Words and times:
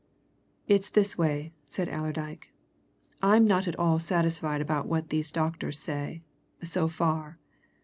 "It's 0.67 0.89
this 0.89 1.15
way," 1.15 1.53
said 1.69 1.87
Allerdyke. 1.87 2.51
"I'm 3.21 3.45
not 3.45 3.67
at 3.67 3.77
all 3.77 3.99
satisfied 3.99 4.59
about 4.59 4.87
what 4.87 5.09
these 5.09 5.31
doctors 5.31 5.77
say, 5.77 6.23
so 6.63 6.87
far. 6.87 7.37